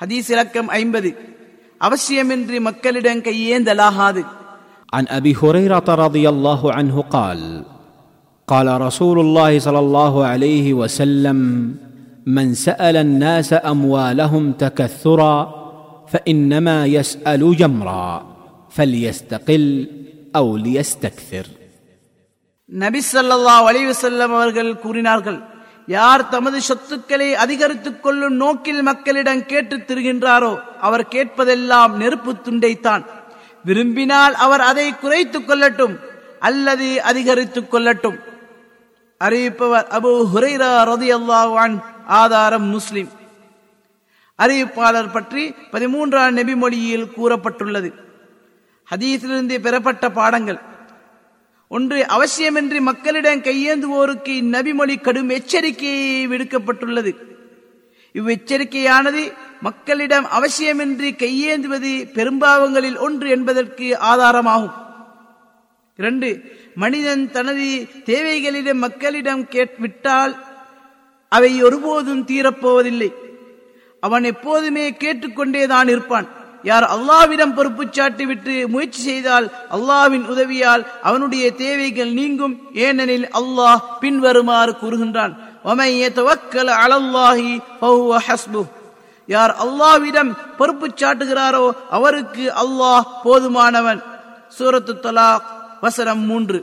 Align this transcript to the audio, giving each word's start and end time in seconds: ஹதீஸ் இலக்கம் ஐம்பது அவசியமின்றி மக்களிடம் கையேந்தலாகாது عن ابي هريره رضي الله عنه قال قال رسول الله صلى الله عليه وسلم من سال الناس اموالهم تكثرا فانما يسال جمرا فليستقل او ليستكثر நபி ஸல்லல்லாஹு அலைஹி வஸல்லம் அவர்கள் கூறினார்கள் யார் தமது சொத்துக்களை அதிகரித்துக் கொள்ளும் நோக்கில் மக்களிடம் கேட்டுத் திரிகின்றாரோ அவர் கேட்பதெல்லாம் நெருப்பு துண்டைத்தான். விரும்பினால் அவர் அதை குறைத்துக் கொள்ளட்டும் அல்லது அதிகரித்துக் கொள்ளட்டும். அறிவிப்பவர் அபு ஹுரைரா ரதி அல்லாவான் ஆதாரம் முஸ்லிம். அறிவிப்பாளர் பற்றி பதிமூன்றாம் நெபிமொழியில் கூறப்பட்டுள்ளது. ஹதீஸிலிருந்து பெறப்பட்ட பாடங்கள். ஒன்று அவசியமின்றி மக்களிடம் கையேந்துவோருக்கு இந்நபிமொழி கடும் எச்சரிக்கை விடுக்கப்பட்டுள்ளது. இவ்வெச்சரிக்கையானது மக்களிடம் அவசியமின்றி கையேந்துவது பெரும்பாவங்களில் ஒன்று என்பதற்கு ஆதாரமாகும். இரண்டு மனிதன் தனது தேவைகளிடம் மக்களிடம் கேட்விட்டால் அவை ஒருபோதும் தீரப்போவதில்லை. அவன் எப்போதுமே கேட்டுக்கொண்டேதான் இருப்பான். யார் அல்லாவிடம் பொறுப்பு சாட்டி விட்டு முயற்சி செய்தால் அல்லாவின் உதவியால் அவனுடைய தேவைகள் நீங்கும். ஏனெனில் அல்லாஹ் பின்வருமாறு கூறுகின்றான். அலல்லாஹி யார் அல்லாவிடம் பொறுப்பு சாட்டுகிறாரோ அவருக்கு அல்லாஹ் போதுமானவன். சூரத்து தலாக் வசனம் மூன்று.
ஹதீஸ் 0.00 0.28
இலக்கம் 0.34 0.70
ஐம்பது 0.80 1.10
அவசியமின்றி 1.80 2.58
மக்களிடம் 2.68 3.24
கையேந்தலாகாது 3.28 4.22
عن 4.96 5.04
ابي 5.18 5.32
هريره 5.42 5.88
رضي 6.04 6.24
الله 6.28 6.62
عنه 6.76 6.96
قال 7.16 7.40
قال 8.48 8.68
رسول 8.80 9.16
الله 9.20 9.52
صلى 9.58 9.80
الله 9.86 10.14
عليه 10.26 10.66
وسلم 10.80 11.38
من 12.36 12.46
سال 12.66 12.96
الناس 13.06 13.50
اموالهم 13.72 14.44
تكثرا 14.64 15.36
فانما 16.12 16.78
يسال 16.96 17.42
جمرا 17.60 18.06
فليستقل 18.76 19.64
او 20.38 20.46
ليستكثر 20.64 21.46
நபி 22.68 23.00
ஸல்லல்லாஹு 23.12 23.64
அலைஹி 23.70 23.86
வஸல்லம் 23.92 24.32
அவர்கள் 24.38 24.70
கூறினார்கள் 24.84 25.38
யார் 25.86 26.28
தமது 26.28 26.60
சொத்துக்களை 26.60 27.34
அதிகரித்துக் 27.34 28.02
கொள்ளும் 28.02 28.34
நோக்கில் 28.34 28.82
மக்களிடம் 28.82 29.46
கேட்டுத் 29.46 29.90
திரிகின்றாரோ 29.90 30.60
அவர் 30.80 31.06
கேட்பதெல்லாம் 31.06 31.92
நெருப்பு 31.92 32.32
துண்டைத்தான். 32.32 33.04
விரும்பினால் 33.64 34.34
அவர் 34.34 34.60
அதை 34.60 34.98
குறைத்துக் 34.98 35.50
கொள்ளட்டும் 35.50 35.98
அல்லது 36.40 37.02
அதிகரித்துக் 37.02 37.74
கொள்ளட்டும். 37.74 38.18
அறிவிப்பவர் 39.24 39.86
அபு 39.90 40.28
ஹுரைரா 40.34 40.82
ரதி 40.82 41.12
அல்லாவான் 41.12 41.82
ஆதாரம் 42.06 42.64
முஸ்லிம். 42.64 43.08
அறிவிப்பாளர் 44.38 45.12
பற்றி 45.12 45.54
பதிமூன்றாம் 45.72 46.36
நெபிமொழியில் 46.36 47.10
கூறப்பட்டுள்ளது. 47.16 47.92
ஹதீஸிலிருந்து 48.90 49.60
பெறப்பட்ட 49.60 50.10
பாடங்கள். 50.10 50.72
ஒன்று 51.68 52.06
அவசியமின்றி 52.08 52.80
மக்களிடம் 52.80 53.42
கையேந்துவோருக்கு 53.42 54.28
இந்நபிமொழி 54.28 55.00
கடும் 55.00 55.28
எச்சரிக்கை 55.28 56.26
விடுக்கப்பட்டுள்ளது. 56.28 57.16
இவ்வெச்சரிக்கையானது 58.14 59.32
மக்களிடம் 59.60 60.24
அவசியமின்றி 60.24 61.10
கையேந்துவது 61.12 62.10
பெரும்பாவங்களில் 62.12 62.98
ஒன்று 62.98 63.30
என்பதற்கு 63.30 63.98
ஆதாரமாகும். 64.00 64.72
இரண்டு 65.96 66.42
மனிதன் 66.74 67.30
தனது 67.30 67.86
தேவைகளிடம் 68.04 68.74
மக்களிடம் 68.74 69.48
கேட்விட்டால் 69.48 70.44
அவை 71.28 71.62
ஒருபோதும் 71.62 72.26
தீரப்போவதில்லை. 72.26 73.12
அவன் 74.00 74.24
எப்போதுமே 74.24 74.90
கேட்டுக்கொண்டேதான் 74.90 75.88
இருப்பான். 75.88 76.42
யார் 76.64 76.86
அல்லாவிடம் 76.94 77.54
பொறுப்பு 77.54 77.84
சாட்டி 77.90 78.24
விட்டு 78.26 78.68
முயற்சி 78.68 79.00
செய்தால் 79.02 79.46
அல்லாவின் 79.72 80.24
உதவியால் 80.26 80.86
அவனுடைய 81.02 81.52
தேவைகள் 81.52 82.12
நீங்கும். 82.12 82.54
ஏனெனில் 82.74 83.28
அல்லாஹ் 83.40 83.82
பின்வருமாறு 84.00 84.72
கூறுகின்றான். 84.82 85.32
அலல்லாஹி 86.84 87.50
யார் 89.26 89.52
அல்லாவிடம் 89.64 90.30
பொறுப்பு 90.58 90.86
சாட்டுகிறாரோ 90.88 91.70
அவருக்கு 91.90 92.52
அல்லாஹ் 92.62 93.02
போதுமானவன். 93.24 94.00
சூரத்து 94.58 94.94
தலாக் 95.02 95.46
வசனம் 95.80 96.24
மூன்று. 96.30 96.58